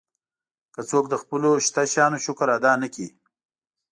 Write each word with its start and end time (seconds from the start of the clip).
که 0.73 0.81
څوک 0.89 1.05
د 1.09 1.15
خپلو 1.21 1.49
شته 1.65 1.81
شیانو 1.91 2.17
شکر 2.25 2.47
ادا 2.57 2.73
نه 2.81 2.87
کړي. 2.93 3.07